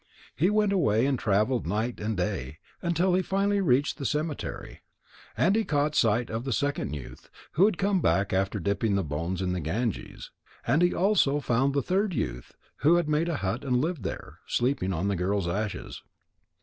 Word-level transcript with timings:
He 0.35 0.49
went 0.49 0.73
away 0.73 1.05
and 1.05 1.19
travelled 1.19 1.67
night 1.67 1.99
and 1.99 2.17
day, 2.17 2.57
until 2.81 3.13
he 3.13 3.21
finally 3.21 3.61
reached 3.61 3.99
the 3.99 4.03
cemetery. 4.07 4.81
And 5.37 5.55
he 5.55 5.63
caught 5.63 5.93
sight 5.93 6.31
of 6.31 6.43
the 6.43 6.51
second 6.53 6.95
youth, 6.95 7.29
who 7.51 7.65
had 7.65 7.77
come 7.77 8.01
back 8.01 8.33
after 8.33 8.59
dipping 8.59 8.95
the 8.95 9.03
bones 9.03 9.43
in 9.43 9.53
the 9.53 9.59
Ganges. 9.61 10.31
And 10.65 10.81
he 10.81 10.91
also 10.91 11.39
found 11.39 11.75
the 11.75 11.83
third 11.83 12.15
youth, 12.15 12.55
who 12.77 12.95
had 12.95 13.07
made 13.07 13.29
a 13.29 13.35
hut 13.45 13.63
and 13.63 13.79
lived 13.79 14.01
there, 14.01 14.39
sleeping 14.47 14.91
on 14.91 15.07
the 15.07 15.15
girl's 15.15 15.47
ashes. 15.47 16.01